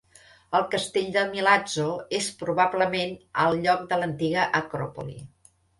El 0.59 0.63
castell 0.75 1.11
de 1.17 1.25
Milazzo 1.35 1.85
és 2.21 2.31
probablement 2.41 3.15
al 3.45 3.63
lloc 3.67 3.89
de 3.95 4.03
l'antiga 4.05 4.53
acròpoli. 4.65 5.21